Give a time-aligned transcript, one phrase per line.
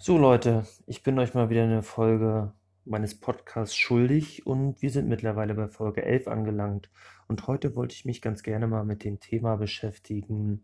[0.00, 2.52] So Leute, ich bin euch mal wieder eine Folge
[2.84, 6.88] meines Podcasts schuldig und wir sind mittlerweile bei Folge 11 angelangt.
[7.26, 10.62] Und heute wollte ich mich ganz gerne mal mit dem Thema beschäftigen,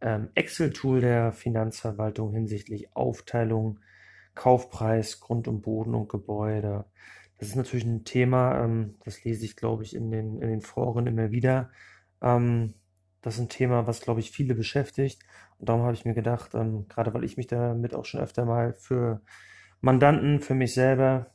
[0.00, 3.80] ähm, Excel-Tool der Finanzverwaltung hinsichtlich Aufteilung,
[4.36, 6.84] Kaufpreis, Grund und Boden und Gebäude.
[7.38, 10.62] Das ist natürlich ein Thema, ähm, das lese ich, glaube ich, in den, in den
[10.62, 11.72] Foren immer wieder.
[12.22, 12.74] Ähm,
[13.24, 15.22] das ist ein Thema, was, glaube ich, viele beschäftigt.
[15.58, 18.44] Und darum habe ich mir gedacht, ähm, gerade weil ich mich damit auch schon öfter
[18.44, 19.22] mal für
[19.80, 21.32] Mandanten, für mich selber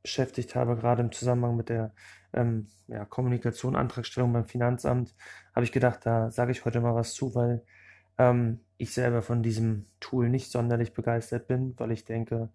[0.00, 1.92] beschäftigt habe, gerade im Zusammenhang mit der
[2.32, 5.12] ähm, ja, Kommunikation, Antragstellung beim Finanzamt,
[5.56, 7.64] habe ich gedacht, da sage ich heute mal was zu, weil
[8.16, 12.50] ähm, ich selber von diesem Tool nicht sonderlich begeistert bin, weil ich denke,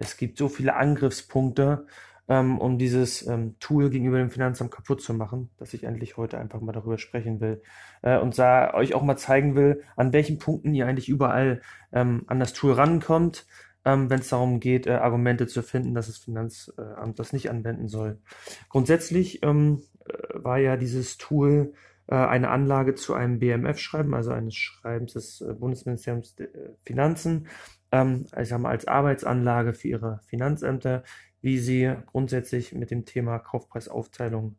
[0.00, 1.86] es gibt so viele Angriffspunkte
[2.28, 6.38] ähm, um dieses ähm, Tool gegenüber dem Finanzamt kaputt zu machen, dass ich endlich heute
[6.38, 7.62] einfach mal darüber sprechen will
[8.02, 11.60] äh, und sah, euch auch mal zeigen will, an welchen Punkten ihr eigentlich überall
[11.92, 13.46] ähm, an das Tool rankommt,
[13.84, 17.88] ähm, wenn es darum geht, äh, Argumente zu finden, dass das Finanzamt das nicht anwenden
[17.88, 18.18] soll.
[18.68, 21.72] Grundsätzlich ähm, äh, war ja dieses Tool
[22.08, 26.48] äh, eine Anlage zu einem BMF-Schreiben, also eines Schreibens des äh, Bundesministeriums der
[26.82, 27.46] Finanzen,
[27.92, 31.04] ähm, ich sag mal, als Arbeitsanlage für ihre Finanzämter,
[31.40, 34.56] wie sie grundsätzlich mit dem Thema Kaufpreisaufteilung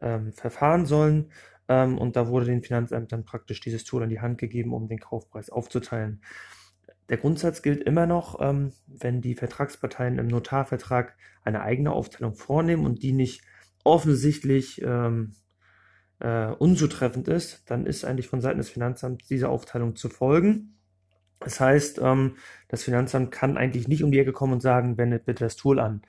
[0.00, 1.30] ähm, verfahren sollen.
[1.68, 4.98] Ähm, und da wurde den Finanzämtern praktisch dieses Tool an die Hand gegeben, um den
[4.98, 6.22] Kaufpreis aufzuteilen.
[7.08, 12.86] Der Grundsatz gilt immer noch, ähm, wenn die Vertragsparteien im Notarvertrag eine eigene Aufteilung vornehmen
[12.86, 13.42] und die nicht
[13.84, 15.34] offensichtlich ähm,
[16.20, 20.78] äh, unzutreffend ist, dann ist eigentlich von Seiten des Finanzamts diese Aufteilung zu folgen.
[21.44, 22.36] Das heißt, ähm,
[22.68, 25.78] das Finanzamt kann eigentlich nicht um die Ecke kommen und sagen, wendet bitte das Tool
[25.78, 26.02] an.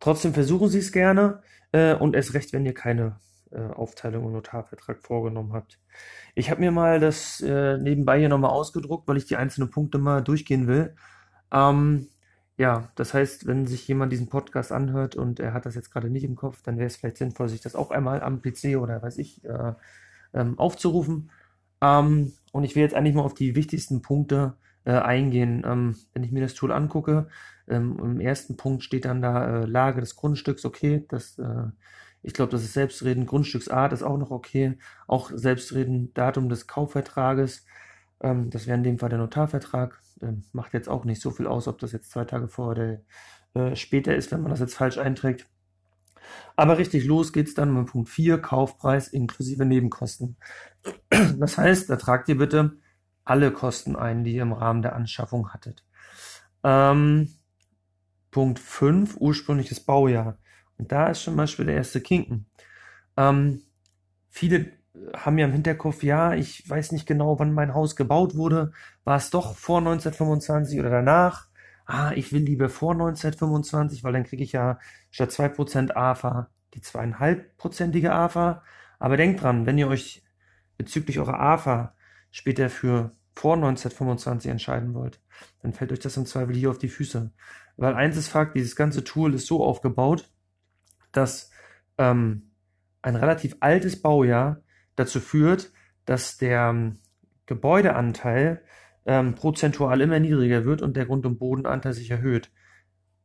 [0.00, 3.16] Trotzdem versuchen Sie es gerne äh, und erst recht, wenn ihr keine
[3.50, 5.78] äh, Aufteilung im Notarvertrag vorgenommen habt.
[6.34, 9.98] Ich habe mir mal das äh, nebenbei hier nochmal ausgedruckt, weil ich die einzelnen Punkte
[9.98, 10.94] mal durchgehen will.
[11.52, 12.08] Ähm,
[12.58, 16.10] ja, das heißt, wenn sich jemand diesen Podcast anhört und er hat das jetzt gerade
[16.10, 19.00] nicht im Kopf, dann wäre es vielleicht sinnvoll, sich das auch einmal am PC oder
[19.00, 19.74] weiß ich äh,
[20.34, 21.30] ähm, aufzurufen.
[21.80, 24.54] Ähm, und ich will jetzt eigentlich mal auf die wichtigsten Punkte
[24.88, 25.62] äh, eingehen.
[25.66, 27.28] Ähm, wenn ich mir das Tool angucke,
[27.68, 31.66] ähm, im ersten Punkt steht dann da äh, Lage des Grundstücks, okay, das, äh,
[32.22, 37.66] ich glaube, das ist Selbstreden, Grundstücksart ist auch noch okay, auch Selbstreden, Datum des Kaufvertrages,
[38.20, 41.46] ähm, das wäre in dem Fall der Notarvertrag, ähm, macht jetzt auch nicht so viel
[41.46, 43.00] aus, ob das jetzt zwei Tage vor oder
[43.52, 45.46] äh, später ist, wenn man das jetzt falsch einträgt.
[46.56, 50.36] Aber richtig los geht's dann mit Punkt 4, Kaufpreis inklusive Nebenkosten.
[51.38, 52.78] Das heißt, da tragt ihr bitte
[53.28, 55.84] alle Kosten ein, die ihr im Rahmen der Anschaffung hattet.
[56.64, 57.34] Ähm,
[58.30, 60.38] Punkt 5, ursprüngliches Baujahr.
[60.78, 62.46] Und da ist zum Beispiel der erste Kinken.
[63.16, 63.62] Ähm,
[64.28, 64.72] viele
[65.16, 68.72] haben ja im Hinterkopf, ja, ich weiß nicht genau, wann mein Haus gebaut wurde.
[69.04, 71.48] War es doch vor 1925 oder danach?
[71.86, 74.78] Ah, ich will lieber vor 1925, weil dann kriege ich ja
[75.10, 78.62] statt 2% AFA die zweieinhalbprozentige AFA.
[78.98, 80.22] Aber denkt dran, wenn ihr euch
[80.76, 81.94] bezüglich eurer AFA
[82.30, 85.20] später für vor 1925 entscheiden wollt,
[85.62, 87.30] dann fällt euch das im Zweifel hier auf die Füße.
[87.76, 90.28] Weil eins ist Fakt, dieses ganze Tool ist so aufgebaut,
[91.12, 91.52] dass
[91.98, 92.50] ähm,
[93.00, 94.60] ein relativ altes Baujahr
[94.96, 95.70] dazu führt,
[96.04, 96.98] dass der ähm,
[97.46, 98.64] Gebäudeanteil
[99.06, 102.50] ähm, prozentual immer niedriger wird und der Grund- und Bodenanteil sich erhöht.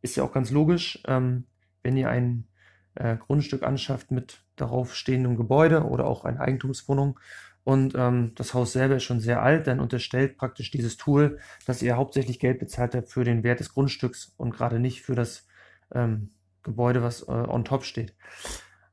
[0.04, 1.48] Ist ja auch ganz logisch, ähm,
[1.82, 2.48] wenn ihr ein
[2.94, 7.20] äh, Grundstück anschafft mit darauf stehendem Gebäude oder auch eine Eigentumswohnung
[7.64, 11.82] und ähm, das Haus selber ist schon sehr alt, dann unterstellt praktisch dieses Tool, dass
[11.82, 15.48] ihr hauptsächlich Geld bezahlt habt für den Wert des Grundstücks und gerade nicht für das
[15.94, 16.32] ähm,
[16.64, 18.16] Gebäude, was äh, on top steht.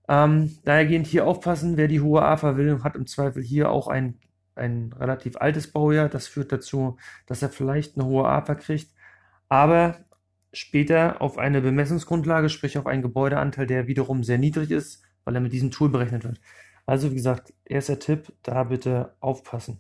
[0.09, 4.19] Ähm, dahergehend hier aufpassen, wer die hohe AFA will, hat im Zweifel hier auch ein,
[4.55, 6.09] ein relativ altes Baujahr.
[6.09, 8.93] Das führt dazu, dass er vielleicht eine hohe AFA kriegt,
[9.49, 9.99] aber
[10.53, 15.41] später auf eine Bemessungsgrundlage, sprich auf einen Gebäudeanteil, der wiederum sehr niedrig ist, weil er
[15.41, 16.41] mit diesem Tool berechnet wird.
[16.91, 19.79] Also wie gesagt, erster Tipp, da bitte aufpassen.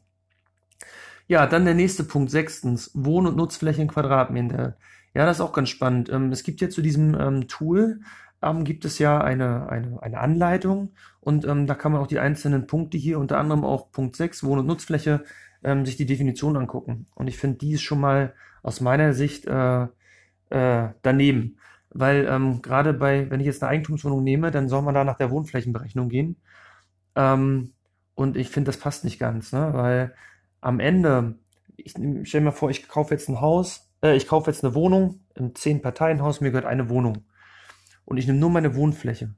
[1.26, 4.76] Ja, dann der nächste Punkt, sechstens, Wohn- und Nutzfläche in Quadratmeter.
[5.12, 6.08] Ja, das ist auch ganz spannend.
[6.08, 8.02] Ähm, es gibt ja zu diesem ähm, Tool,
[8.42, 12.68] ähm, gibt es ja eine, eine, eine Anleitung und da kann man auch die einzelnen
[12.68, 15.24] Punkte hier, unter anderem auch Punkt 6, Wohn- und Nutzfläche,
[15.82, 17.06] sich die Definition angucken.
[17.16, 19.88] Und ich finde, die ist schon mal aus meiner Sicht äh,
[20.50, 21.58] äh, daneben.
[21.90, 25.18] Weil ähm, gerade bei, wenn ich jetzt eine Eigentumswohnung nehme, dann soll man da nach
[25.18, 26.36] der Wohnflächenberechnung gehen.
[27.16, 27.72] Ähm,
[28.14, 29.70] und ich finde, das passt nicht ganz, ne?
[29.72, 30.14] weil
[30.60, 31.38] am Ende,
[31.76, 35.20] ich stell mir vor, ich kaufe jetzt ein Haus, äh, ich kaufe jetzt eine Wohnung,
[35.38, 37.24] ein Zehn-Parteien-Haus, mir gehört eine Wohnung.
[38.04, 39.34] Und ich nehme nur meine Wohnfläche.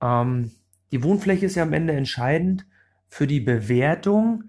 [0.00, 0.52] Ähm,
[0.92, 2.66] die Wohnfläche ist ja am Ende entscheidend
[3.08, 4.44] für die Bewertung,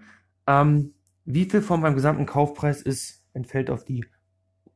[0.48, 0.94] ähm,
[1.26, 4.06] wie viel von meinem gesamten Kaufpreis ist, entfällt auf die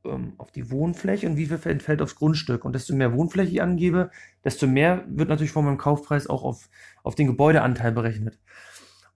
[0.05, 2.65] ähm, auf die Wohnfläche und wie viel entfällt aufs Grundstück.
[2.65, 4.11] Und desto mehr Wohnfläche ich angebe,
[4.43, 6.69] desto mehr wird natürlich von meinem Kaufpreis auch auf,
[7.03, 8.39] auf den Gebäudeanteil berechnet.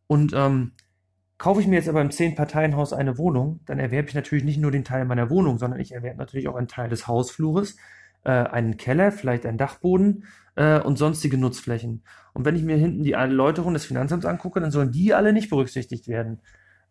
[0.08, 0.72] Und ähm,
[1.38, 4.72] kaufe ich mir jetzt aber im Zehn-Parteien-Haus eine Wohnung, dann erwerbe ich natürlich nicht nur
[4.72, 7.78] den Teil meiner Wohnung, sondern ich erwerbe natürlich auch einen Teil des Hausflures,
[8.24, 10.26] äh, einen Keller, vielleicht einen Dachboden
[10.56, 12.04] äh, und sonstige Nutzflächen.
[12.34, 15.50] Und wenn ich mir hinten die Erläuterung des Finanzamts angucke, dann sollen die alle nicht
[15.50, 16.42] berücksichtigt werden.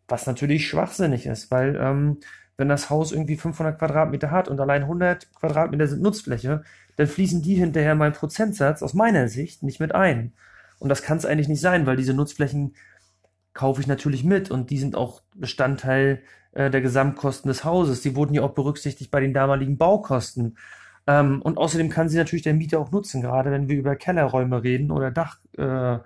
[0.08, 2.18] Was natürlich schwachsinnig ist, weil ähm,
[2.58, 6.64] wenn das Haus irgendwie 500 Quadratmeter hat und allein 100 Quadratmeter sind Nutzfläche,
[6.96, 10.32] dann fließen die hinterher mein Prozentsatz aus meiner Sicht nicht mit ein.
[10.80, 12.74] Und das kann es eigentlich nicht sein, weil diese Nutzflächen
[13.54, 16.20] kaufe ich natürlich mit und die sind auch Bestandteil
[16.52, 18.02] äh, der Gesamtkosten des Hauses.
[18.02, 20.58] Die wurden ja auch berücksichtigt bei den damaligen Baukosten.
[21.06, 24.64] Ähm, und außerdem kann sie natürlich der Mieter auch nutzen, gerade wenn wir über Kellerräume
[24.64, 25.98] reden oder Dach, äh,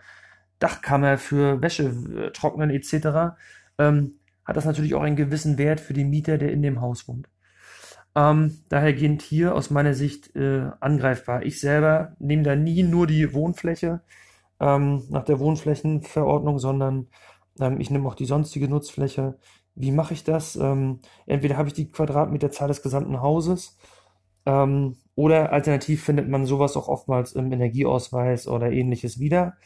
[0.59, 3.37] Dachkammer für Wäsche äh, trocknen etc
[3.79, 7.09] ähm, hat das natürlich auch einen gewissen Wert für den Mieter, der in dem Haus
[7.09, 7.29] wohnt.
[8.15, 11.45] Ähm, dahergehend hier aus meiner Sicht äh, angreifbar.
[11.45, 14.03] Ich selber nehme da nie nur die Wohnfläche
[14.61, 17.09] ähm, nach der Wohnflächenverordnung, sondern
[17.61, 19.39] ähm, ich nehme auch die sonstige Nutzfläche.
[19.75, 20.57] Wie mache ich das?
[20.57, 23.79] Ähm, entweder habe ich die Quadratmeterzahl des gesamten Hauses
[24.47, 29.57] ähm, oder alternativ findet man sowas auch oftmals im Energieausweis oder ähnliches wieder.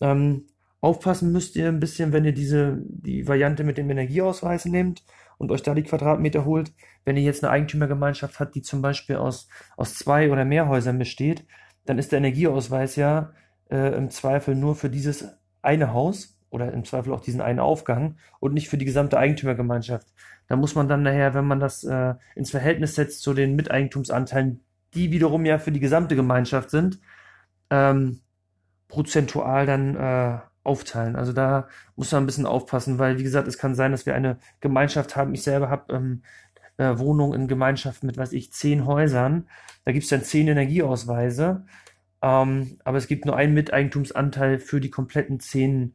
[0.00, 0.46] Ähm,
[0.80, 5.04] Aufpassen müsst ihr ein bisschen, wenn ihr diese, die Variante mit dem Energieausweis nehmt
[5.36, 6.72] und euch da die Quadratmeter holt.
[7.04, 10.98] Wenn ihr jetzt eine Eigentümergemeinschaft habt, die zum Beispiel aus, aus zwei oder mehr Häusern
[10.98, 11.46] besteht,
[11.84, 13.32] dann ist der Energieausweis ja
[13.70, 15.26] äh, im Zweifel nur für dieses
[15.62, 20.06] eine Haus oder im Zweifel auch diesen einen Aufgang und nicht für die gesamte Eigentümergemeinschaft.
[20.46, 24.60] Da muss man dann nachher, wenn man das äh, ins Verhältnis setzt zu den Miteigentumsanteilen,
[24.94, 27.00] die wiederum ja für die gesamte Gemeinschaft sind,
[27.70, 28.20] ähm,
[28.88, 30.38] prozentual dann äh,
[30.68, 31.16] aufteilen.
[31.16, 34.14] Also da muss man ein bisschen aufpassen, weil wie gesagt, es kann sein, dass wir
[34.14, 35.34] eine Gemeinschaft haben.
[35.34, 36.22] Ich selber habe ähm,
[36.76, 39.48] äh, Wohnung in Gemeinschaft mit, weiß ich, zehn Häusern.
[39.84, 41.64] Da gibt es dann zehn Energieausweise.
[42.22, 45.94] Ähm, aber es gibt nur einen Miteigentumsanteil für die kompletten zehn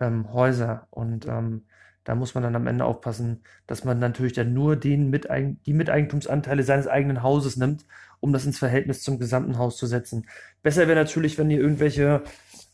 [0.00, 0.88] ähm, Häuser.
[0.90, 1.64] Und ähm,
[2.04, 5.72] da muss man dann am Ende aufpassen, dass man natürlich dann nur den Miteig die
[5.72, 7.86] Miteigentumsanteile seines eigenen Hauses nimmt,
[8.20, 10.26] um das ins Verhältnis zum gesamten Haus zu setzen.
[10.62, 12.22] Besser wäre natürlich, wenn ihr irgendwelche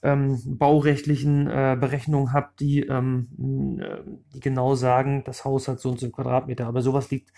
[0.02, 3.98] ähm, baurechtlichen äh, Berechnungen habt, die, ähm, äh,
[4.34, 6.66] die genau sagen, das Haus hat so und so Quadratmeter.
[6.66, 7.32] Aber sowas liegt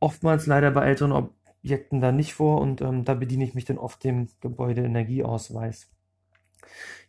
[0.00, 3.78] oftmals leider bei älteren Objekten da nicht vor und ähm, da bediene ich mich dann
[3.78, 5.90] oft dem Gebäudeenergieausweis.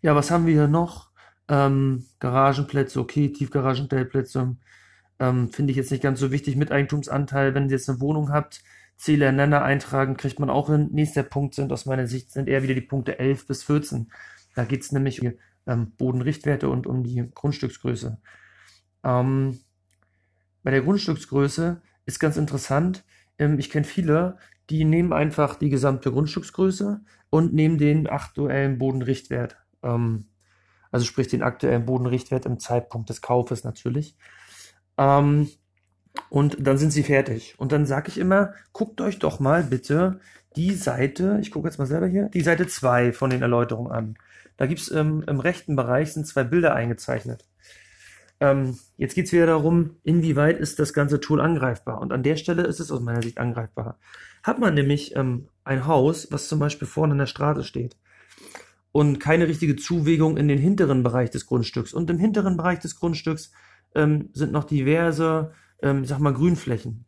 [0.02, 1.10] Ja, was haben wir hier noch?
[1.48, 4.56] Ähm, Garagenplätze, okay, Tiefgaragenstellplätze.
[5.20, 6.56] Ähm, Finde ich jetzt nicht ganz so wichtig.
[6.56, 8.64] Mit Eigentumsanteil, wenn ihr jetzt eine Wohnung habt,
[8.98, 10.90] Zähler Nenner eintragen, kriegt man auch hin.
[10.92, 14.12] Nächster Punkt sind aus meiner Sicht sind eher wieder die Punkte 11 bis 14.
[14.56, 15.34] Da geht es nämlich um
[15.68, 18.20] ähm, Bodenrichtwerte und um die Grundstücksgröße.
[19.04, 19.60] Ähm,
[20.64, 23.04] bei der Grundstücksgröße ist ganz interessant,
[23.38, 24.38] ähm, ich kenne viele,
[24.70, 29.58] die nehmen einfach die gesamte Grundstücksgröße und nehmen den aktuellen Bodenrichtwert.
[29.84, 30.26] Ähm,
[30.92, 34.18] also sprich den aktuellen Bodenrichtwert im Zeitpunkt des Kaufes natürlich.
[34.98, 35.50] Ähm,
[36.30, 37.56] und dann sind sie fertig.
[37.58, 40.20] Und dann sage ich immer, guckt euch doch mal bitte
[40.58, 44.16] die Seite, ich gucke jetzt mal selber hier, die Seite 2 von den Erläuterungen an.
[44.62, 47.48] Da gibt's ähm, im rechten Bereich sind zwei Bilder eingezeichnet.
[48.40, 52.00] Ähm, jetzt geht's wieder darum, inwieweit ist das ganze Tool angreifbar.
[52.00, 53.98] Und an der Stelle ist es aus meiner Sicht angreifbar.
[54.44, 57.98] Hat man nämlich ähm, ein Haus, was zum Beispiel vorne an der Straße steht
[58.92, 61.92] und keine richtige Zuwegung in den hinteren Bereich des Grundstücks.
[61.92, 63.52] Und im hinteren Bereich des Grundstücks
[63.96, 67.06] ähm, sind noch diverse, ähm, sag mal, Grünflächen,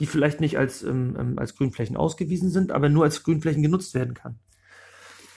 [0.00, 4.14] die vielleicht nicht als, ähm als Grünflächen ausgewiesen sind, aber nur als Grünflächen genutzt werden
[4.14, 4.38] kann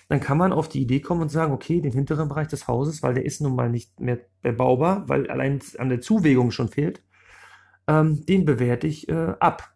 [0.09, 3.03] dann kann man auf die Idee kommen und sagen, okay, den hinteren Bereich des Hauses,
[3.03, 7.03] weil der ist nun mal nicht mehr bebaubar, weil allein an der Zuwegung schon fehlt,
[7.87, 9.75] ähm, den bewerte ich äh, ab.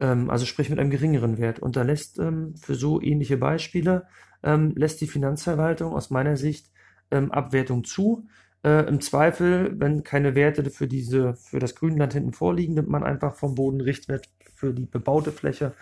[0.00, 1.60] Ähm, also sprich mit einem geringeren Wert.
[1.60, 4.08] Und da lässt ähm, für so ähnliche Beispiele,
[4.42, 6.72] ähm, lässt die Finanzverwaltung aus meiner Sicht
[7.12, 8.26] ähm, Abwertung zu.
[8.64, 13.04] Äh, Im Zweifel, wenn keine Werte für diese, für das Grünland hinten vorliegen, nimmt man
[13.04, 15.74] einfach vom Bodenrichtwert für die bebaute Fläche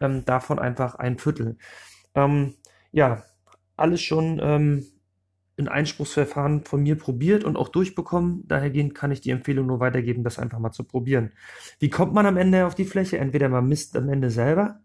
[0.00, 1.56] ähm, davon einfach ein Viertel.
[2.14, 2.54] Ähm,
[2.92, 3.24] ja,
[3.76, 4.86] alles schon ähm,
[5.56, 8.46] in Einspruchsverfahren von mir probiert und auch durchbekommen.
[8.48, 11.32] Dahergehend kann ich die Empfehlung nur weitergeben, das einfach mal zu probieren.
[11.78, 13.18] Wie kommt man am Ende auf die Fläche?
[13.18, 14.80] Entweder man misst am Ende selber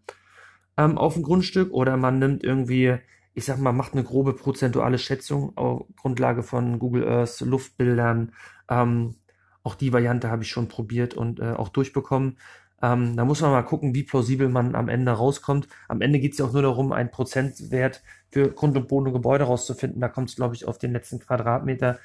[0.77, 2.97] ähm, auf dem Grundstück oder man nimmt irgendwie,
[3.33, 8.33] ich sag mal, macht eine grobe prozentuale Schätzung auf Grundlage von Google Earth, Luftbildern.
[8.69, 9.15] Ähm,
[9.63, 12.37] auch die Variante habe ich schon probiert und äh, auch durchbekommen.
[12.81, 15.67] Ähm, da muss man mal gucken, wie plausibel man am Ende rauskommt.
[15.87, 19.13] Am Ende geht es ja auch nur darum, einen Prozentwert für Grund und Boden und
[19.13, 19.99] Gebäude rauszufinden.
[19.99, 21.99] Da kommt es, glaube ich, auf den letzten Quadratmeter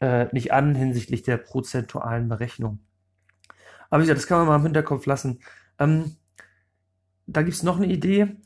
[0.00, 2.80] äh, nicht an hinsichtlich der prozentualen Berechnung.
[3.90, 5.40] Aber wie gesagt, das kann man mal im Hinterkopf lassen.
[5.78, 6.16] Ähm,
[7.26, 8.36] da gibt es noch eine Idee,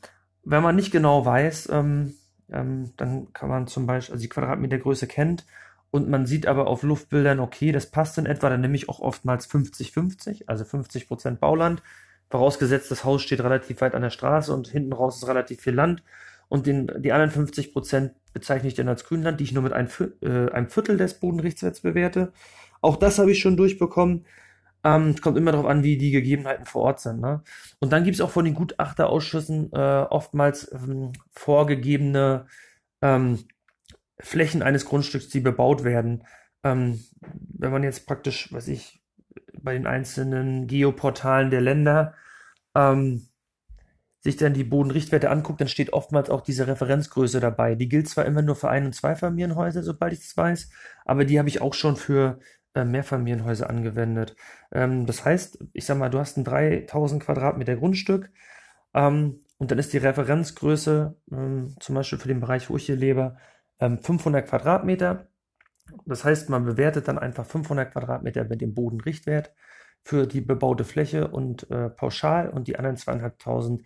[0.43, 2.13] wenn man nicht genau weiß, ähm,
[2.49, 5.45] ähm, dann kann man zum Beispiel, also die Quadratmetergröße kennt
[5.93, 8.99] und man sieht aber auf Luftbildern, okay, das passt in etwa, dann nehme ich auch
[8.99, 11.83] oftmals 50-50, also 50% Bauland,
[12.31, 15.75] vorausgesetzt das Haus steht relativ weit an der Straße und hinten raus ist relativ viel
[15.75, 16.01] Land
[16.49, 19.87] und den, die anderen 50% bezeichne ich dann als Grünland, die ich nur mit ein,
[20.23, 22.33] äh, einem Viertel des Bodenrichtwerts bewerte.
[22.81, 24.25] Auch das habe ich schon durchbekommen.
[24.83, 27.21] Ähm, kommt immer darauf an, wie die Gegebenheiten vor Ort sind.
[27.21, 27.43] Ne?
[27.79, 32.47] Und dann gibt es auch von den Gutachterausschüssen äh, oftmals ähm, vorgegebene
[33.03, 33.45] ähm,
[34.19, 36.25] Flächen eines Grundstücks, die bebaut werden.
[36.63, 39.01] Ähm, wenn man jetzt praktisch, weiß ich,
[39.61, 42.13] bei den einzelnen Geoportalen der Länder
[42.75, 43.27] ähm,
[44.19, 47.75] sich dann die Bodenrichtwerte anguckt, dann steht oftmals auch diese Referenzgröße dabei.
[47.75, 50.69] Die gilt zwar immer nur für Ein- und Zweifamilienhäuser, sobald ich es weiß,
[51.05, 52.39] aber die habe ich auch schon für
[52.73, 54.35] äh, Mehrfamilienhäuser angewendet.
[54.71, 58.31] Ähm, das heißt, ich sag mal, du hast ein 3000 Quadratmeter Grundstück
[58.93, 62.95] ähm, und dann ist die Referenzgröße ähm, zum Beispiel für den Bereich, wo ich hier
[62.95, 63.37] lebe,
[63.89, 65.27] 500 Quadratmeter.
[66.05, 69.53] Das heißt, man bewertet dann einfach 500 Quadratmeter mit dem Bodenrichtwert
[70.03, 73.83] für die bebaute Fläche und äh, pauschal und die anderen zweieinhalbtausend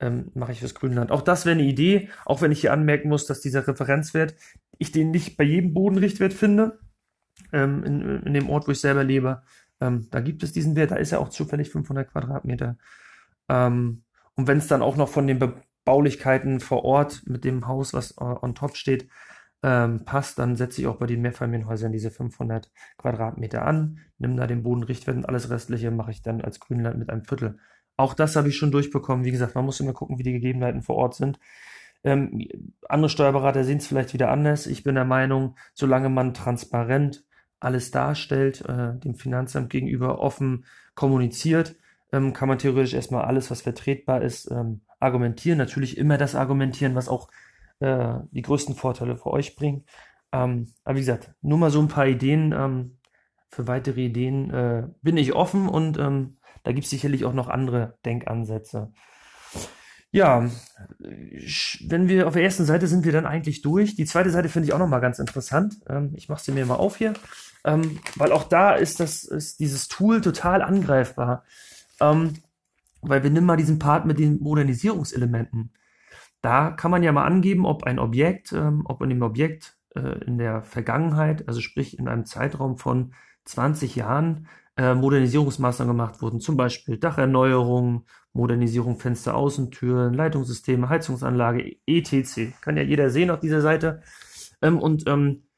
[0.00, 1.10] ähm, mache ich fürs Grünland.
[1.10, 4.34] Auch das wäre eine Idee, auch wenn ich hier anmerken muss, dass dieser Referenzwert,
[4.78, 6.78] ich den nicht bei jedem Bodenrichtwert finde,
[7.52, 9.42] ähm, in, in, dem Ort, wo ich selber lebe.
[9.80, 12.76] Ähm, da gibt es diesen Wert, da ist er auch zufällig 500 Quadratmeter.
[13.48, 14.02] Ähm,
[14.34, 18.18] und wenn es dann auch noch von den Bebaulichkeiten vor Ort mit dem Haus, was
[18.18, 19.08] on top steht,
[19.66, 24.46] ähm, passt, dann setze ich auch bei den Mehrfamilienhäusern diese 500 Quadratmeter an, nimm da
[24.46, 27.58] den Bodenrichtwert und alles restliche mache ich dann als Grünland mit einem Viertel.
[27.96, 29.24] Auch das habe ich schon durchbekommen.
[29.24, 31.40] Wie gesagt, man muss immer gucken, wie die Gegebenheiten vor Ort sind.
[32.04, 32.46] Ähm,
[32.88, 34.68] andere Steuerberater sehen es vielleicht wieder anders.
[34.68, 37.24] Ich bin der Meinung, solange man transparent
[37.58, 41.74] alles darstellt, äh, dem Finanzamt gegenüber offen kommuniziert,
[42.12, 45.58] ähm, kann man theoretisch erstmal alles, was vertretbar ist, ähm, argumentieren.
[45.58, 47.28] Natürlich immer das argumentieren, was auch
[47.80, 49.88] äh, die größten Vorteile für euch bringt.
[50.32, 52.52] Ähm, aber wie gesagt, nur mal so ein paar Ideen.
[52.52, 52.98] Ähm,
[53.48, 57.48] für weitere Ideen äh, bin ich offen und ähm, da gibt es sicherlich auch noch
[57.48, 58.92] andere Denkansätze.
[60.10, 60.48] Ja,
[60.98, 63.96] wenn wir auf der ersten Seite sind wir dann eigentlich durch.
[63.96, 65.76] Die zweite Seite finde ich auch nochmal ganz interessant.
[65.88, 67.14] Ähm, ich mache sie mir mal auf hier,
[67.64, 71.44] ähm, weil auch da ist das ist dieses Tool total angreifbar.
[72.00, 72.34] Ähm,
[73.02, 75.72] weil wir nehmen mal diesen Part mit den Modernisierungselementen.
[76.46, 80.38] Da kann man ja mal angeben, ob ein Objekt, ob in dem Objekt äh, in
[80.38, 83.14] der Vergangenheit, also sprich in einem Zeitraum von
[83.46, 92.52] 20 Jahren, äh, Modernisierungsmaßnahmen gemacht wurden, zum Beispiel Dacherneuerung, Modernisierung Fenster, Außentüren, Leitungssysteme, Heizungsanlage, etc.
[92.60, 94.02] Kann ja jeder sehen auf dieser Seite.
[94.62, 95.48] Ähm, und ähm,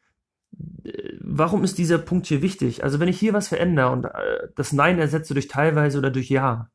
[1.20, 2.82] warum ist dieser Punkt hier wichtig?
[2.82, 6.30] Also wenn ich hier was verändere und äh, das Nein ersetze durch teilweise oder durch
[6.30, 6.70] Ja,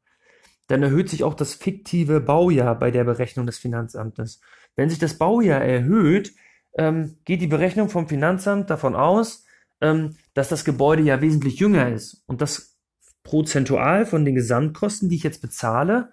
[0.73, 4.41] dann erhöht sich auch das fiktive Baujahr bei der Berechnung des Finanzamtes.
[4.75, 6.33] Wenn sich das Baujahr erhöht,
[6.79, 9.45] ähm, geht die Berechnung vom Finanzamt davon aus,
[9.81, 12.75] ähm, dass das Gebäude ja wesentlich jünger ist und das
[13.21, 16.09] prozentual von den Gesamtkosten, die ich jetzt bezahle,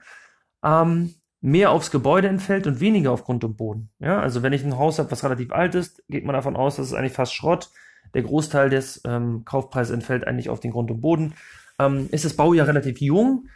[0.62, 3.88] ähm, mehr aufs Gebäude entfällt und weniger auf Grund und Boden.
[3.98, 6.76] Ja, also wenn ich ein Haus habe, was relativ alt ist, geht man davon aus,
[6.76, 7.70] dass es eigentlich fast Schrott.
[8.12, 11.32] Der Großteil des ähm, Kaufpreises entfällt eigentlich auf den Grund und Boden.
[11.78, 13.48] Ähm, ist das Baujahr relativ jung,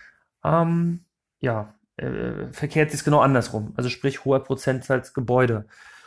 [0.45, 1.05] ähm,
[1.41, 3.73] ja, äh, verkehrt sich genau andersrum.
[3.77, 5.67] Also sprich hoher Prozentsatz Gebäude.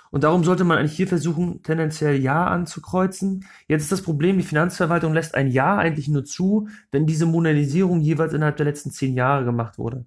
[0.10, 3.46] Und darum sollte man eigentlich hier versuchen, tendenziell Ja anzukreuzen.
[3.67, 8.00] Jetzt ist das Problem, die Finanzverwaltung lässt ein Ja eigentlich nur zu, wenn diese Modernisierung
[8.00, 10.06] jeweils innerhalb der letzten zehn Jahre gemacht wurde.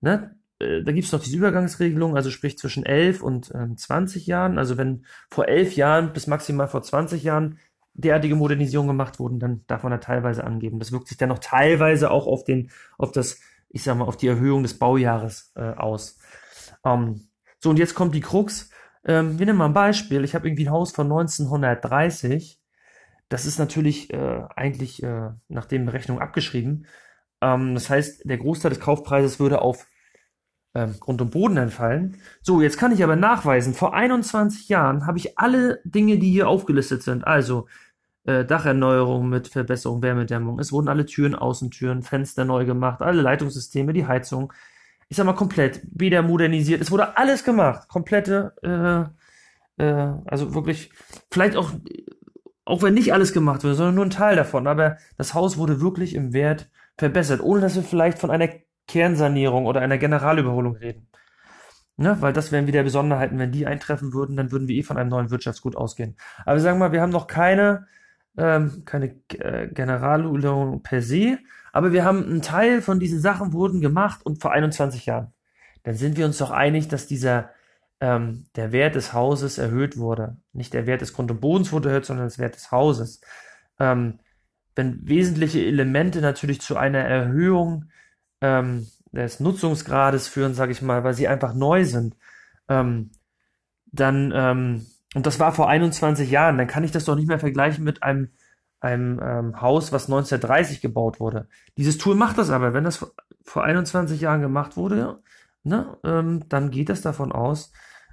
[0.00, 0.34] Ne?
[0.58, 4.58] Äh, da gibt es noch diese Übergangsregelung, also sprich zwischen 11 und ähm, 20 Jahren.
[4.58, 7.58] Also wenn vor 11 Jahren bis maximal vor 20 Jahren
[7.94, 10.78] derartige Modernisierungen gemacht wurden, dann darf man da teilweise angeben.
[10.78, 13.40] Das wirkt sich dann noch teilweise auch auf den, auf das,
[13.70, 16.18] ich sag mal, auf die Erhöhung des Baujahres äh, aus.
[16.84, 18.70] Ähm, so, und jetzt kommt die Krux.
[19.04, 20.24] Ähm, wir nehmen mal ein Beispiel.
[20.24, 22.60] Ich habe irgendwie ein Haus von 1930.
[23.28, 26.86] Das ist natürlich äh, eigentlich äh, nach den Berechnungen abgeschrieben.
[27.40, 29.86] Ähm, das heißt, der Großteil des Kaufpreises würde auf
[30.74, 32.16] ähm, Grund und Boden entfallen.
[32.42, 36.48] So, jetzt kann ich aber nachweisen, vor 21 Jahren habe ich alle Dinge, die hier
[36.48, 37.66] aufgelistet sind, also
[38.24, 43.92] äh, Dacherneuerung mit Verbesserung, Wärmedämmung, es wurden alle Türen, Außentüren, Fenster neu gemacht, alle Leitungssysteme,
[43.92, 44.52] die Heizung,
[45.08, 46.80] ich sag mal, komplett wieder modernisiert.
[46.80, 47.88] Es wurde alles gemacht.
[47.88, 50.92] Komplette, äh, äh, also wirklich,
[51.30, 51.72] vielleicht auch,
[52.64, 54.68] auch wenn nicht alles gemacht wird, sondern nur ein Teil davon.
[54.68, 58.50] Aber das Haus wurde wirklich im Wert verbessert, ohne dass wir vielleicht von einer
[58.86, 61.08] Kernsanierung oder einer Generalüberholung reden.
[61.96, 62.16] Ne?
[62.20, 63.38] Weil das wären wieder Besonderheiten.
[63.38, 66.16] Wenn die eintreffen würden, dann würden wir eh von einem neuen Wirtschaftsgut ausgehen.
[66.46, 67.86] Aber sagen wir mal, wir haben noch keine,
[68.36, 71.38] ähm, keine äh, Generalüberholung per se,
[71.72, 75.32] Aber wir haben einen Teil von diesen Sachen wurden gemacht und vor 21 Jahren.
[75.82, 77.50] Dann sind wir uns doch einig, dass dieser
[78.00, 80.36] ähm, der Wert des Hauses erhöht wurde.
[80.52, 83.20] Nicht der Wert des Grund und Bodens wurde erhöht, sondern der Wert des Hauses.
[83.78, 84.18] Ähm,
[84.74, 87.86] wenn wesentliche Elemente natürlich zu einer Erhöhung
[88.40, 92.16] ähm, des Nutzungsgrades führen, sage ich mal, weil sie einfach neu sind,
[92.68, 93.10] ähm,
[93.92, 97.40] dann, ähm, und das war vor 21 Jahren, dann kann ich das doch nicht mehr
[97.40, 98.30] vergleichen mit einem,
[98.80, 101.48] einem ähm, Haus, was 1930 gebaut wurde.
[101.76, 103.04] Dieses Tool macht das aber, wenn das
[103.44, 105.20] vor 21 Jahren gemacht wurde,
[105.64, 107.72] ne, ähm, dann geht das davon aus,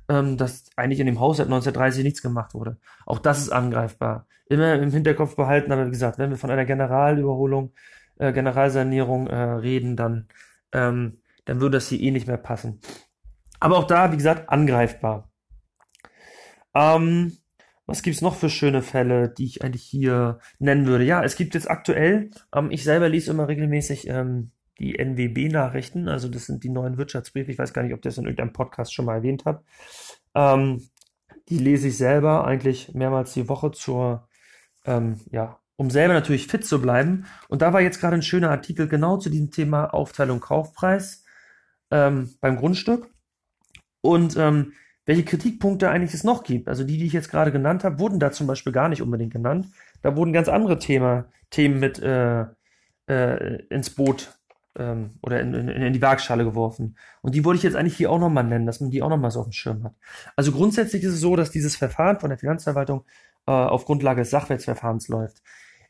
[0.10, 2.77] ähm, dass eigentlich in dem Haus seit 1930 nichts gemacht wurde.
[3.06, 4.25] Auch das ist angreifbar.
[4.48, 7.74] Immer im Hinterkopf behalten, aber wie gesagt, wenn wir von einer Generalüberholung,
[8.18, 10.27] äh, Generalsanierung äh, reden, dann,
[10.72, 12.80] ähm, dann würde das hier eh nicht mehr passen.
[13.60, 15.30] Aber auch da, wie gesagt, angreifbar.
[16.78, 17.38] Ähm,
[17.88, 21.06] was gibt's noch für schöne Fälle, die ich eigentlich hier nennen würde?
[21.06, 26.28] Ja, es gibt jetzt aktuell, ähm, ich selber lese immer regelmäßig ähm, die NWB-Nachrichten, also
[26.28, 27.52] das sind die neuen Wirtschaftsbriefe.
[27.52, 29.64] Ich weiß gar nicht, ob das in irgendeinem Podcast schon mal erwähnt habe.
[30.36, 30.88] Ähm,
[31.50, 34.28] die lese ich selber eigentlich mehrmals die Woche zur,
[34.86, 37.26] ähm, ja, um selber natürlich fit zu bleiben.
[37.48, 41.24] Und da war jetzt gerade ein schöner Artikel genau zu diesem Thema Aufteilung Kaufpreis
[41.90, 43.10] ähm, beim Grundstück.
[44.02, 44.74] Und ähm,
[45.08, 46.68] welche Kritikpunkte eigentlich es noch gibt.
[46.68, 49.34] Also die, die ich jetzt gerade genannt habe, wurden da zum Beispiel gar nicht unbedingt
[49.34, 49.68] genannt.
[50.02, 52.46] Da wurden ganz andere Thema, Themen mit äh,
[53.08, 54.38] äh, ins Boot
[54.78, 56.98] ähm, oder in, in, in die Waagschale geworfen.
[57.22, 59.32] Und die wollte ich jetzt eigentlich hier auch nochmal nennen, dass man die auch nochmal
[59.32, 59.96] so auf dem Schirm hat.
[60.36, 63.06] Also grundsätzlich ist es so, dass dieses Verfahren von der Finanzverwaltung
[63.48, 65.42] äh, auf Grundlage des Sachwertsverfahrens läuft.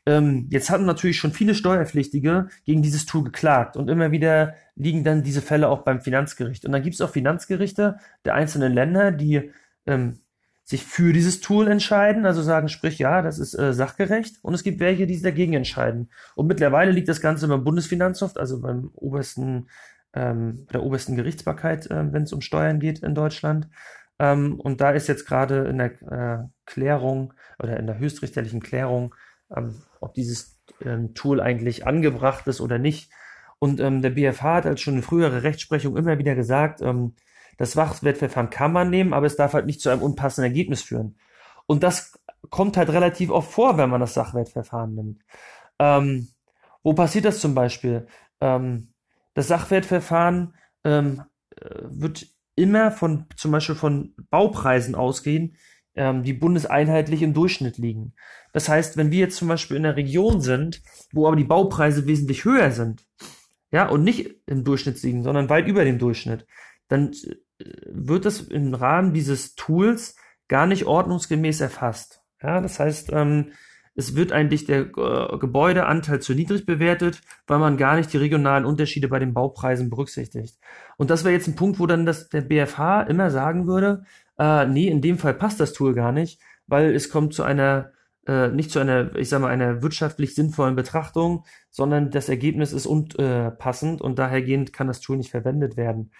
[0.08, 5.04] Ähm, jetzt hatten natürlich schon viele Steuerpflichtige gegen dieses Tool geklagt und immer wieder liegen
[5.04, 6.64] dann diese Fälle auch beim Finanzgericht.
[6.64, 9.50] Und dann gibt es auch Finanzgerichte der einzelnen Länder, die
[9.84, 10.20] ähm,
[10.64, 14.36] sich für dieses Tool entscheiden, also sagen, sprich, ja, das ist äh, sachgerecht.
[14.40, 16.10] Und es gibt welche, die sich dagegen entscheiden.
[16.34, 19.68] Und mittlerweile liegt das Ganze beim Bundesfinanzhof, also beim obersten,
[20.14, 23.68] ähm, der obersten Gerichtsbarkeit, äh, wenn es um Steuern geht in Deutschland.
[24.18, 29.14] Ähm, und da ist jetzt gerade in der äh, Klärung oder in der höchstrichterlichen Klärung,
[29.54, 33.10] ähm, ob dieses ähm, Tool eigentlich angebracht ist oder nicht.
[33.58, 37.14] Und ähm, der BFH hat als schon in früherer Rechtsprechung immer wieder gesagt, ähm,
[37.56, 41.16] das Wachwertverfahren kann man nehmen, aber es darf halt nicht zu einem unpassenden Ergebnis führen.
[41.66, 42.18] Und das
[42.50, 45.22] kommt halt relativ oft vor, wenn man das Sachwertverfahren nimmt.
[45.78, 46.28] Ähm,
[46.82, 48.06] wo passiert das zum Beispiel?
[48.40, 48.92] Ähm,
[49.34, 51.22] das Sachwertverfahren ähm,
[51.56, 55.56] äh, wird immer von zum Beispiel von Baupreisen ausgehen,
[55.98, 58.14] ähm, die bundeseinheitlich im Durchschnitt liegen.
[58.52, 60.80] Das heißt, wenn wir jetzt zum Beispiel in einer Region sind,
[61.12, 63.04] wo aber die Baupreise wesentlich höher sind,
[63.70, 66.46] ja, und nicht im Durchschnitt liegen, sondern weit über dem Durchschnitt,
[66.88, 67.12] dann
[67.86, 70.16] wird es im Rahmen dieses Tools
[70.48, 72.22] gar nicht ordnungsgemäß erfasst.
[72.42, 73.52] Ja, das heißt, ähm,
[73.94, 78.64] es wird eigentlich der äh, Gebäudeanteil zu niedrig bewertet, weil man gar nicht die regionalen
[78.64, 80.56] Unterschiede bei den Baupreisen berücksichtigt.
[80.96, 84.04] Und das wäre jetzt ein Punkt, wo dann das, der BFH immer sagen würde,
[84.38, 87.92] äh, nee, in dem Fall passt das Tool gar nicht, weil es kommt zu einer
[88.28, 92.86] äh, nicht zu einer, ich sag mal, einer wirtschaftlich sinnvollen Betrachtung, sondern das Ergebnis ist
[92.86, 96.12] unpassend äh, und dahergehend kann das Tool nicht verwendet werden.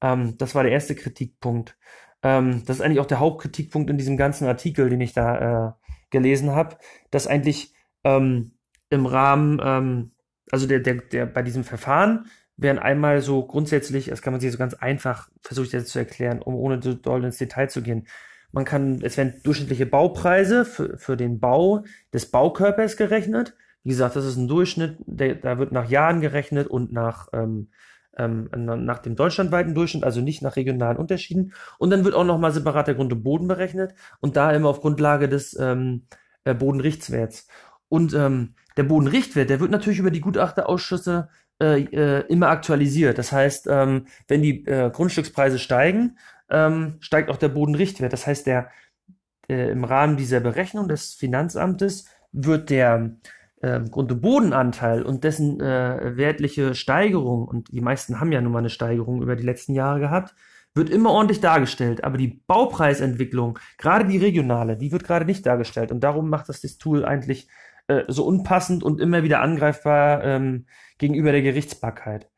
[0.00, 1.76] Ähm, das war der erste Kritikpunkt.
[2.22, 5.72] Ähm, das ist eigentlich auch der Hauptkritikpunkt in diesem ganzen Artikel, den ich da äh,
[6.10, 6.78] gelesen habe,
[7.10, 8.52] dass eigentlich ähm,
[8.88, 10.12] im Rahmen, ähm,
[10.50, 12.26] also der, der, der bei diesem Verfahren
[12.58, 15.98] werden einmal so grundsätzlich, das kann man sich so ganz einfach, versuche ich das zu
[15.98, 18.06] erklären, um ohne doll ins Detail zu gehen.
[18.50, 23.54] Man kann, es werden durchschnittliche Baupreise für, für den Bau des Baukörpers gerechnet.
[23.84, 27.68] Wie gesagt, das ist ein Durchschnitt, der, da wird nach Jahren gerechnet und nach, ähm,
[28.16, 31.52] ähm, nach dem deutschlandweiten Durchschnitt, also nicht nach regionalen Unterschieden.
[31.78, 34.80] Und dann wird auch nochmal separat der Grund und Boden berechnet und da immer auf
[34.80, 36.06] Grundlage des ähm,
[36.44, 37.46] äh, Bodenrichtswerts.
[37.88, 41.28] Und ähm, der Bodenrichtwert, der wird natürlich über die Gutachterausschüsse
[41.60, 43.18] äh, äh, immer aktualisiert.
[43.18, 46.18] Das heißt, ähm, wenn die äh, Grundstückspreise steigen,
[46.50, 48.12] ähm, steigt auch der Bodenrichtwert.
[48.12, 48.70] Das heißt, der,
[49.48, 53.16] äh, im Rahmen dieser Berechnung des Finanzamtes wird der
[53.60, 58.52] äh, Grund- und Bodenanteil und dessen äh, wertliche Steigerung, und die meisten haben ja nun
[58.52, 60.34] mal eine Steigerung über die letzten Jahre gehabt,
[60.74, 62.04] wird immer ordentlich dargestellt.
[62.04, 65.90] Aber die Baupreisentwicklung, gerade die regionale, die wird gerade nicht dargestellt.
[65.90, 67.48] Und darum macht das das Tool eigentlich
[67.88, 70.66] äh, so unpassend und immer wieder angreifbar ähm,
[70.98, 72.30] gegenüber der Gerichtsbarkeit.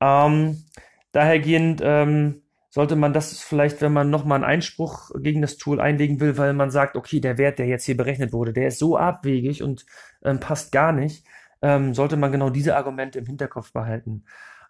[0.00, 0.64] Ähm,
[1.12, 6.20] dahergehend ähm, sollte man das vielleicht, wenn man nochmal einen Einspruch gegen das Tool einlegen
[6.20, 8.96] will, weil man sagt, okay, der Wert, der jetzt hier berechnet wurde, der ist so
[8.96, 9.84] abwegig und
[10.24, 11.24] ähm, passt gar nicht,
[11.60, 14.24] ähm, sollte man genau diese Argumente im Hinterkopf behalten.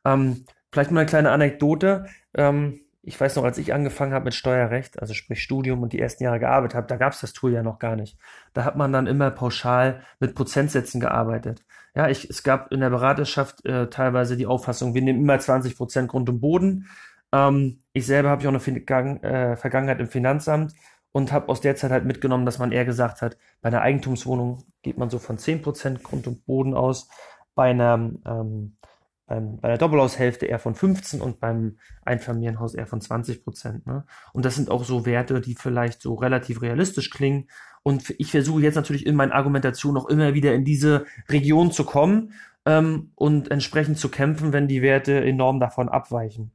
[0.05, 2.07] Ähm, vielleicht mal eine kleine Anekdote.
[2.35, 5.99] Ähm, ich weiß noch, als ich angefangen habe mit Steuerrecht, also sprich Studium und die
[5.99, 8.17] ersten Jahre gearbeitet habe, da gab es das Tool ja noch gar nicht.
[8.55, 11.65] Da hat man dann immer pauschal mit Prozentsätzen gearbeitet.
[11.97, 15.77] Ja, ich, es gab in der Beraterschaft äh, teilweise die Auffassung, wir nehmen immer 20
[15.77, 16.89] Prozent Grund und Boden.
[17.33, 20.73] Ähm, ich selber habe ja auch eine Vergang äh, Vergangenheit im Finanzamt
[21.11, 24.65] und habe aus der Zeit halt mitgenommen, dass man eher gesagt hat, bei einer Eigentumswohnung
[24.83, 27.09] geht man so von 10 Prozent Grund und Boden aus,
[27.55, 27.95] bei einer
[28.27, 28.77] ähm,
[29.27, 33.87] beim, bei der Doppelhaushälfte eher von 15 und beim Einfamilienhaus eher von 20 Prozent.
[33.87, 34.05] Ne?
[34.33, 37.49] Und das sind auch so Werte, die vielleicht so relativ realistisch klingen.
[37.83, 41.85] Und ich versuche jetzt natürlich in meinen Argumentationen auch immer wieder in diese Region zu
[41.85, 42.33] kommen
[42.67, 46.53] ähm, und entsprechend zu kämpfen, wenn die Werte enorm davon abweichen.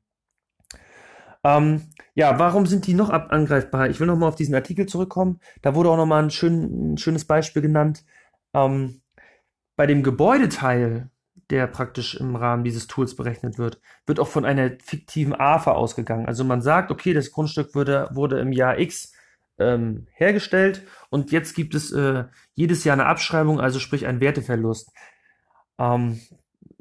[1.44, 1.82] Ähm,
[2.16, 3.90] ja, warum sind die noch angreifbar?
[3.90, 5.40] Ich will nochmal auf diesen Artikel zurückkommen.
[5.62, 8.04] Da wurde auch nochmal ein, schön, ein schönes Beispiel genannt.
[8.54, 9.02] Ähm,
[9.76, 11.10] bei dem Gebäudeteil
[11.50, 16.26] der praktisch im Rahmen dieses Tools berechnet wird, wird auch von einer fiktiven AFA ausgegangen.
[16.26, 19.14] Also man sagt, okay, das Grundstück wurde, wurde im Jahr X
[19.60, 24.92] ähm, hergestellt und jetzt gibt es äh, jedes Jahr eine Abschreibung, also sprich ein Werteverlust.
[25.80, 26.20] Ähm,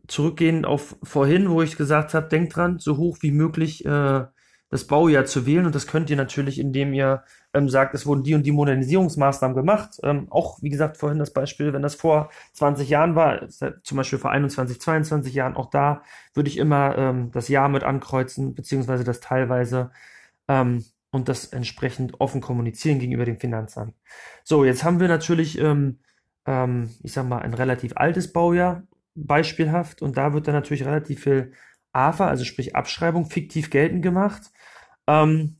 [0.09, 4.25] zurückgehend auf vorhin, wo ich gesagt habe, denkt dran, so hoch wie möglich äh,
[4.69, 5.67] das Baujahr zu wählen.
[5.67, 7.25] Und das könnt ihr natürlich, indem ihr
[7.57, 9.99] ähm, sagt, es wurden die und die Modernisierungsmaßnahmen gemacht.
[10.03, 14.19] Ähm, auch, wie gesagt, vorhin das Beispiel, wenn das vor 20 Jahren war, zum Beispiel
[14.19, 16.03] vor 21, 22 Jahren, auch da
[16.35, 19.91] würde ich immer ähm, das Jahr mit ankreuzen, beziehungsweise das teilweise
[20.49, 23.95] ähm, und das entsprechend offen kommunizieren gegenüber dem Finanzamt.
[24.45, 25.99] So, jetzt haben wir natürlich, ähm,
[26.47, 28.83] ähm, ich sag mal, ein relativ altes Baujahr,
[29.15, 31.53] beispielhaft, und da wird dann natürlich relativ viel
[31.93, 34.53] AFA, also sprich Abschreibung, fiktiv geltend gemacht.
[35.07, 35.57] Ähm,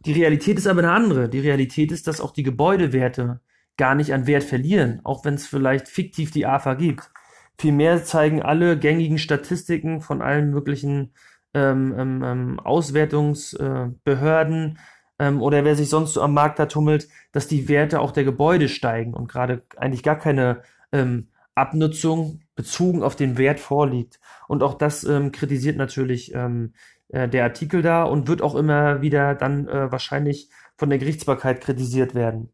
[0.00, 1.28] die Realität ist aber eine andere.
[1.28, 3.40] Die Realität ist, dass auch die Gebäudewerte
[3.76, 7.10] gar nicht an Wert verlieren, auch wenn es vielleicht fiktiv die AFA gibt.
[7.58, 11.12] Vielmehr zeigen alle gängigen Statistiken von allen möglichen
[11.52, 14.78] ähm, ähm, ähm Auswertungsbehörden
[15.18, 18.12] äh, ähm, oder wer sich sonst so am Markt da tummelt, dass die Werte auch
[18.12, 24.20] der Gebäude steigen und gerade eigentlich gar keine ähm, Abnutzung bezogen auf den Wert vorliegt.
[24.48, 26.72] Und auch das ähm, kritisiert natürlich ähm,
[27.12, 31.60] äh, der Artikel da und wird auch immer wieder dann äh, wahrscheinlich von der Gerichtsbarkeit
[31.60, 32.52] kritisiert werden.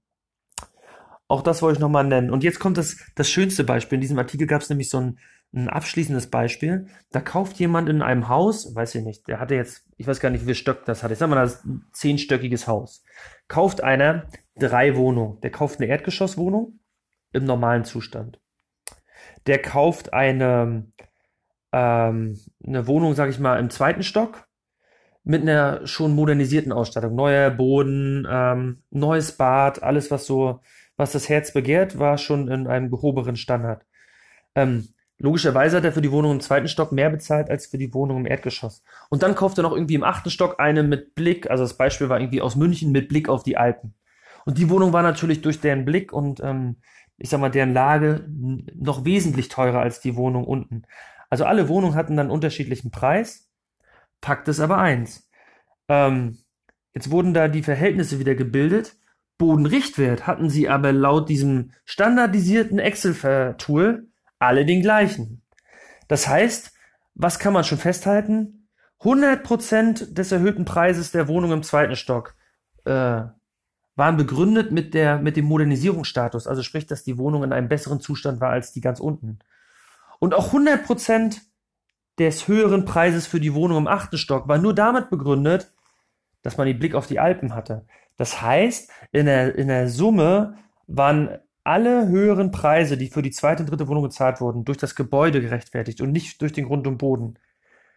[1.28, 2.30] Auch das wollte ich nochmal nennen.
[2.30, 3.96] Und jetzt kommt das, das schönste Beispiel.
[3.96, 5.18] In diesem Artikel gab es nämlich so ein,
[5.52, 6.86] ein abschließendes Beispiel.
[7.10, 10.30] Da kauft jemand in einem Haus, weiß ich nicht, der hatte jetzt, ich weiß gar
[10.30, 11.10] nicht, wie viel Stöck das hat.
[11.10, 13.02] Ich sag mal, das ist ein zehnstöckiges Haus.
[13.48, 15.40] Kauft einer drei Wohnungen.
[15.40, 16.78] Der kauft eine Erdgeschosswohnung
[17.32, 18.40] im normalen Zustand.
[19.46, 20.86] Der kauft eine,
[21.72, 24.45] ähm, eine Wohnung, sag ich mal, im zweiten Stock
[25.26, 27.16] mit einer schon modernisierten Ausstattung.
[27.16, 30.60] Neuer Boden, ähm, neues Bad, alles, was so,
[30.96, 33.84] was das Herz begehrt, war schon in einem gehobenen Standard.
[34.54, 34.86] Ähm,
[35.18, 38.18] logischerweise hat er für die Wohnung im zweiten Stock mehr bezahlt als für die Wohnung
[38.18, 38.84] im Erdgeschoss.
[39.10, 42.08] Und dann kauft er noch irgendwie im achten Stock eine mit Blick, also das Beispiel
[42.08, 43.94] war irgendwie aus München mit Blick auf die Alpen.
[44.44, 46.76] Und die Wohnung war natürlich durch deren Blick und ähm,
[47.18, 50.82] ich sag mal, deren Lage noch wesentlich teurer als die Wohnung unten.
[51.30, 53.45] Also alle Wohnungen hatten dann unterschiedlichen Preis
[54.22, 55.28] Fakt ist aber eins.
[55.88, 56.38] Ähm,
[56.94, 58.96] jetzt wurden da die Verhältnisse wieder gebildet.
[59.38, 65.42] Bodenrichtwert hatten sie aber laut diesem standardisierten Excel-Tool alle den gleichen.
[66.08, 66.72] Das heißt,
[67.14, 68.68] was kann man schon festhalten?
[69.00, 72.34] 100% des erhöhten Preises der Wohnung im zweiten Stock
[72.84, 73.22] äh,
[73.96, 78.00] waren begründet mit, der, mit dem Modernisierungsstatus, also sprich, dass die Wohnung in einem besseren
[78.00, 79.38] Zustand war als die ganz unten.
[80.18, 81.40] Und auch 100%
[82.18, 85.72] des höheren Preises für die Wohnung im achten Stock war nur damit begründet,
[86.42, 87.86] dass man den Blick auf die Alpen hatte.
[88.16, 93.62] Das heißt, in der, in der Summe waren alle höheren Preise, die für die zweite
[93.62, 96.98] und dritte Wohnung gezahlt wurden, durch das Gebäude gerechtfertigt und nicht durch den Grund und
[96.98, 97.38] Boden.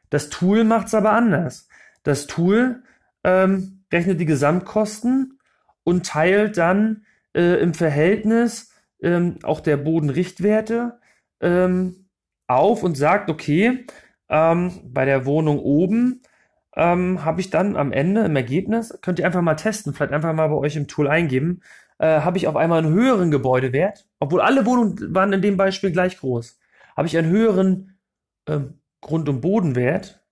[0.10, 1.68] Das Tool macht es aber anders.
[2.04, 2.84] Das Tool
[3.24, 5.40] ähm, rechnet die Gesamtkosten
[5.84, 11.00] und teilt dann äh, im Verhältnis ähm, auch der Bodenrichtwerte
[11.40, 12.08] ähm,
[12.48, 13.86] auf und sagt, okay,
[14.30, 16.22] ähm, bei der Wohnung oben
[16.76, 20.34] ähm, habe ich dann am Ende im Ergebnis, könnt ihr einfach mal testen, vielleicht einfach
[20.34, 21.62] mal bei euch im Tool eingeben,
[21.98, 25.92] äh, habe ich auf einmal einen höheren Gebäudewert, obwohl alle Wohnungen waren in dem Beispiel
[25.92, 26.60] gleich groß,
[26.96, 27.98] habe ich einen höheren
[28.46, 28.60] äh,
[29.02, 30.24] Grund- und Bodenwert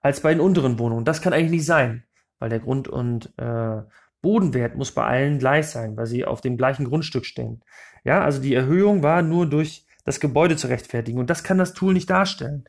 [0.00, 1.04] als bei den unteren Wohnungen.
[1.04, 2.04] Das kann eigentlich nicht sein,
[2.38, 3.82] weil der Grund- und äh,
[4.20, 7.62] Bodenwert muss bei allen gleich sein, weil sie auf dem gleichen Grundstück stehen.
[8.04, 11.74] Ja, also die Erhöhung war nur durch das Gebäude zu rechtfertigen und das kann das
[11.74, 12.64] Tool nicht darstellen.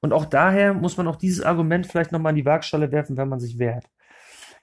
[0.00, 3.28] Und auch daher muss man auch dieses Argument vielleicht nochmal in die Waagschale werfen, wenn
[3.28, 3.90] man sich wehrt.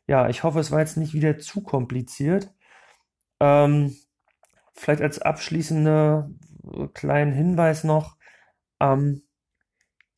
[0.08, 2.52] Ja, ich hoffe, es war jetzt nicht wieder zu kompliziert.
[3.39, 3.95] Ähm,
[4.73, 6.30] vielleicht als abschließender
[6.63, 8.17] äh, kleinen Hinweis noch,
[8.80, 9.23] ähm,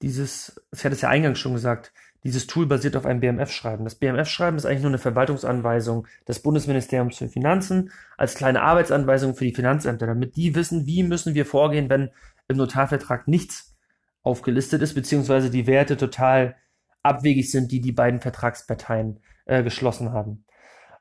[0.01, 1.91] dieses, ich hatte es ja eingangs schon gesagt,
[2.23, 3.85] dieses Tool basiert auf einem BMF-Schreiben.
[3.85, 9.45] Das BMF-Schreiben ist eigentlich nur eine Verwaltungsanweisung des Bundesministeriums für Finanzen als kleine Arbeitsanweisung für
[9.45, 12.11] die Finanzämter, damit die wissen, wie müssen wir vorgehen, wenn
[12.47, 13.75] im Notarvertrag nichts
[14.21, 16.55] aufgelistet ist, beziehungsweise die Werte total
[17.03, 20.45] abwegig sind, die die beiden Vertragsparteien äh, geschlossen haben.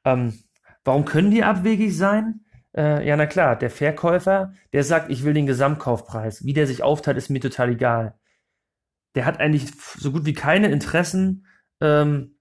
[0.04, 0.38] Ähm,
[0.84, 2.44] warum können die abwegig sein?
[2.76, 6.44] Äh, ja, na klar, der Verkäufer, der sagt, ich will den Gesamtkaufpreis.
[6.44, 8.14] Wie der sich aufteilt, ist mir total egal.
[9.14, 11.46] Der hat eigentlich so gut wie keine Interessen,
[11.80, 12.36] ähm,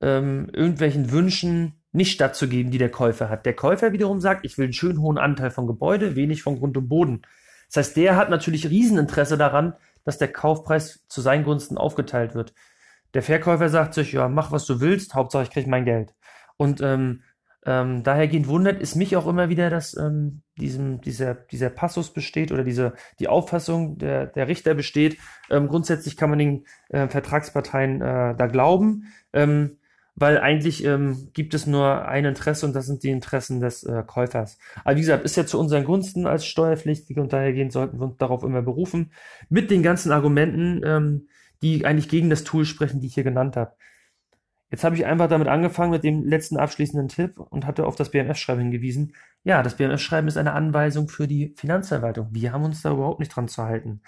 [0.00, 3.44] ähm, irgendwelchen Wünschen nicht stattzugeben, die der Käufer hat.
[3.44, 6.76] Der Käufer wiederum sagt, ich will einen schönen hohen Anteil von Gebäude, wenig von Grund
[6.76, 7.22] und Boden.
[7.68, 12.54] Das heißt, der hat natürlich Rieseninteresse daran, dass der Kaufpreis zu seinen Gunsten aufgeteilt wird.
[13.14, 16.14] Der Verkäufer sagt sich, ja, mach was du willst, Hauptsache ich krieg mein Geld.
[16.56, 17.22] Und ähm,
[17.64, 22.50] ähm, dahergehend wundert es mich auch immer wieder, dass ähm, diesem, dieser, dieser Passus besteht
[22.50, 25.18] oder diese, die Auffassung der, der Richter besteht.
[25.48, 29.78] Ähm, grundsätzlich kann man den äh, Vertragsparteien äh, da glauben, ähm,
[30.14, 34.02] weil eigentlich ähm, gibt es nur ein Interesse und das sind die Interessen des äh,
[34.06, 34.58] Käufers.
[34.84, 38.18] Aber wie gesagt, ist ja zu unseren Gunsten als Steuerpflichtige und dahergehend sollten wir uns
[38.18, 39.12] darauf immer berufen.
[39.48, 41.28] Mit den ganzen Argumenten, ähm,
[41.62, 43.74] die eigentlich gegen das Tool sprechen, die ich hier genannt habe.
[44.70, 48.10] Jetzt habe ich einfach damit angefangen mit dem letzten abschließenden Tipp und hatte auf das
[48.10, 49.14] BMF-Schreiben hingewiesen.
[49.44, 52.28] Ja, das BMF-Schreiben ist eine Anweisung für die Finanzverwaltung.
[52.30, 54.00] Wir haben uns da überhaupt nicht dran zu halten.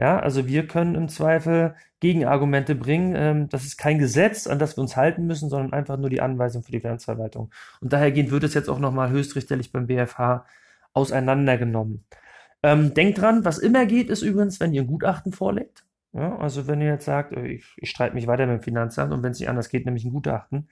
[0.00, 3.14] Ja, also wir können im Zweifel Gegenargumente bringen.
[3.16, 6.20] Ähm, das ist kein Gesetz, an das wir uns halten müssen, sondern einfach nur die
[6.20, 7.50] Anweisung für die Finanzverwaltung.
[7.80, 10.44] Und dahergehend wird es jetzt auch nochmal höchstrichterlich beim BFH
[10.92, 12.04] auseinandergenommen.
[12.62, 15.84] Ähm, denkt dran, was immer geht, ist übrigens, wenn ihr ein Gutachten vorlegt.
[16.12, 19.12] Ja, also wenn ihr jetzt sagt, äh, ich, ich streite mich weiter mit dem Finanzamt
[19.12, 20.68] und wenn es nicht anders geht, nämlich ein Gutachten.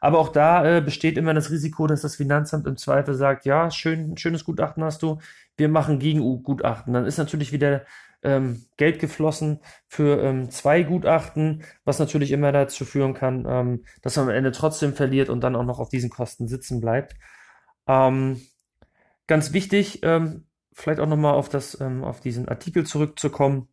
[0.00, 3.70] Aber auch da äh, besteht immer das Risiko, dass das Finanzamt im Zweifel sagt, ja,
[3.70, 5.18] schön, schönes Gutachten hast du,
[5.56, 6.92] wir machen Gegengutachten.
[6.92, 7.82] Dann ist natürlich wieder
[8.26, 14.16] ähm, Geld geflossen für ähm, zwei Gutachten, was natürlich immer dazu führen kann, ähm, dass
[14.16, 17.14] man am Ende trotzdem verliert und dann auch noch auf diesen Kosten sitzen bleibt.
[17.86, 18.40] Ähm,
[19.26, 23.68] ganz wichtig, ähm, vielleicht auch nochmal auf das, ähm, auf diesen Artikel zurückzukommen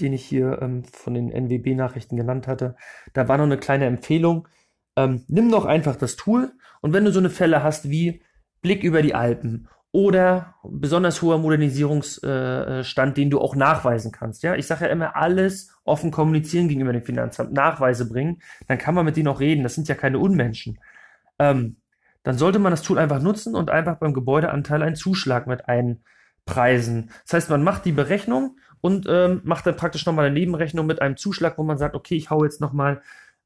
[0.00, 2.74] den ich hier von den NWB-Nachrichten genannt hatte.
[3.12, 4.48] Da war noch eine kleine Empfehlung.
[4.96, 8.20] Nimm doch einfach das Tool und wenn du so eine Fälle hast wie
[8.60, 14.42] Blick über die Alpen oder besonders hoher Modernisierungsstand, äh, den du auch nachweisen kannst.
[14.42, 18.96] Ja, ich sage ja immer alles offen kommunizieren gegenüber dem Finanzamt, Nachweise bringen, dann kann
[18.96, 19.62] man mit denen auch reden.
[19.62, 20.80] Das sind ja keine Unmenschen.
[21.38, 21.76] Ähm,
[22.24, 27.12] dann sollte man das Tool einfach nutzen und einfach beim Gebäudeanteil einen Zuschlag mit einpreisen.
[27.22, 31.00] Das heißt, man macht die Berechnung und ähm, macht dann praktisch nochmal eine Nebenrechnung mit
[31.00, 33.00] einem Zuschlag, wo man sagt, okay, ich hau jetzt nochmal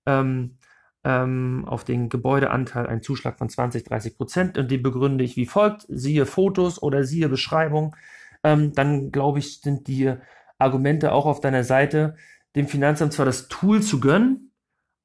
[0.07, 0.57] ähm,
[1.05, 5.47] ähm, auf den Gebäudeanteil einen Zuschlag von 20, 30 Prozent und den begründe ich wie
[5.47, 7.97] folgt, siehe Fotos oder siehe Beschreibung,
[8.45, 10.15] ähm, dann glaube ich, sind die
[10.59, 12.17] Argumente auch auf deiner Seite,
[12.57, 14.53] dem Finanzamt zwar das Tool zu gönnen,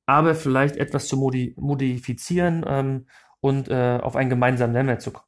[0.06, 3.08] aber vielleicht etwas zu modi modifizieren ähm,
[3.40, 5.28] und äh, auf einen gemeinsamen Nenner zu kommen.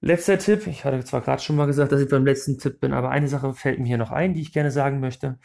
[0.00, 2.92] Letzter Tipp, ich hatte zwar gerade schon mal gesagt, dass ich beim letzten Tipp bin,
[2.92, 5.38] aber eine Sache fällt mir hier noch ein, die ich gerne sagen möchte.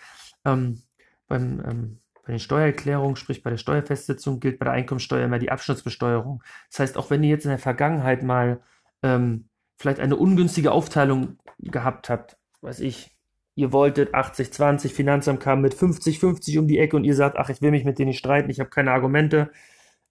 [0.45, 0.81] Ähm,
[1.27, 5.51] beim, ähm, bei den Steuererklärungen, sprich bei der Steuerfestsetzung, gilt bei der Einkommensteuer immer die
[5.51, 6.43] Abschnittsbesteuerung.
[6.69, 8.61] Das heißt, auch wenn ihr jetzt in der Vergangenheit mal
[9.03, 13.15] ähm, vielleicht eine ungünstige Aufteilung gehabt habt, weiß ich,
[13.55, 17.37] ihr wolltet 80, 20, Finanzamt kam mit 50, 50 um die Ecke und ihr sagt,
[17.37, 19.51] ach, ich will mich mit denen nicht streiten, ich habe keine Argumente,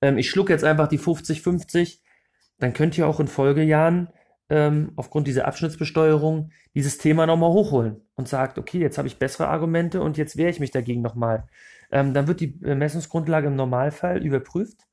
[0.02, 2.02] ähm, ich schluck jetzt einfach die 50, 50,
[2.58, 4.08] dann könnt ihr auch in Folgejahren
[4.50, 9.48] ähm, aufgrund dieser Abschnittsbesteuerung dieses Thema nochmal hochholen und sagt, okay, jetzt habe ich bessere
[9.48, 11.48] Argumente und jetzt wehre ich mich dagegen nochmal.
[11.90, 14.86] Ähm, dann wird die Messungsgrundlage im Normalfall überprüft.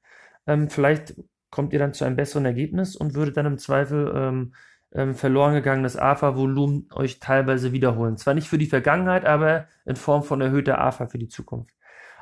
[0.48, 1.16] Ähm, vielleicht
[1.50, 4.54] kommt ihr dann zu einem besseren Ergebnis und würdet dann im Zweifel ähm,
[4.94, 8.18] ähm, verloren gegangenes AFA-Volumen euch teilweise wiederholen.
[8.18, 11.74] Zwar nicht für die Vergangenheit, aber in Form von erhöhter AFA für die Zukunft.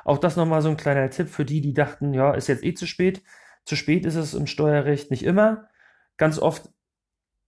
[0.04, 2.74] Auch das nochmal so ein kleiner Tipp für die, die dachten, ja, ist jetzt eh
[2.74, 3.22] zu spät.
[3.64, 5.68] Zu spät ist es im Steuerrecht nicht immer.
[6.16, 6.70] Ganz oft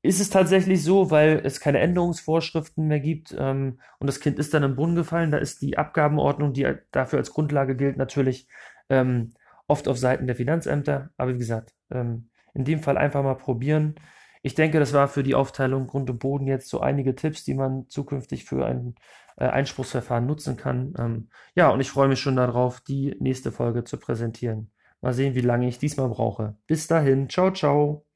[0.03, 4.55] ist es tatsächlich so, weil es keine Änderungsvorschriften mehr gibt ähm, und das Kind ist
[4.55, 5.33] dann im Brunnen gefallen.
[5.33, 8.47] Da ist die Abgabenordnung, die dafür als Grundlage gilt, natürlich
[8.89, 9.33] ähm,
[9.67, 11.11] oft auf Seiten der Finanzämter.
[11.17, 13.97] Aber wie gesagt, ähm, in dem Fall einfach mal probieren.
[14.43, 17.55] Ich denke, das war für die Aufteilung Grund und Boden jetzt so einige Tipps, die
[17.55, 18.95] man zukünftig für ein
[19.37, 20.95] äh, Einspruchsverfahren nutzen kann.
[20.99, 24.71] Ähm, ja, und ich freue mich schon darauf, die nächste Folge zu präsentieren.
[25.01, 26.57] Mal sehen, wie lange ich diesmal brauche.
[26.67, 28.08] Bis dahin, ciao, ciao.